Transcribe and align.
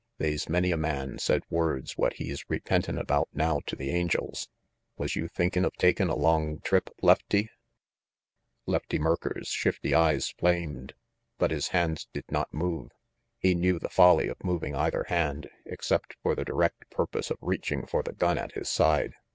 They's 0.17 0.49
many 0.49 0.71
a 0.71 0.77
man 0.77 1.19
said 1.19 1.43
words 1.51 1.95
what 1.95 2.13
he's 2.13 2.45
repentin' 2.49 2.97
about 2.97 3.29
now 3.35 3.59
to 3.67 3.75
the 3.75 3.91
angels. 3.91 4.49
Was 4.97 5.15
you 5.15 5.27
thinkin' 5.27 5.63
of 5.63 5.73
taking 5.75 6.09
a 6.09 6.15
long 6.15 6.59
trip, 6.61 6.89
Lefty?" 7.03 7.37
RANGY 7.37 7.49
PETE 7.49 7.49
45 8.65 8.73
Lefty 8.73 8.97
Marker's 8.97 9.47
shifty 9.49 9.93
eyes 9.93 10.29
flamed, 10.31 10.95
but 11.37 11.51
his 11.51 11.67
hands 11.67 12.07
did 12.11 12.25
not 12.31 12.51
move. 12.51 12.89
He 13.37 13.53
knew 13.53 13.77
the 13.77 13.89
folly 13.89 14.27
of 14.27 14.43
moving 14.43 14.73
either 14.75 15.03
hand, 15.03 15.47
except 15.67 16.15
for 16.23 16.33
the 16.33 16.45
direct 16.45 16.89
purpose 16.89 17.29
of 17.29 17.37
reaching 17.39 17.85
for 17.85 18.01
the 18.01 18.13
gun 18.13 18.39
at 18.39 18.53
his 18.53 18.69
side. 18.69 19.13